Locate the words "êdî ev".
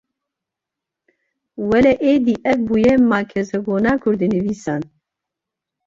2.13-2.59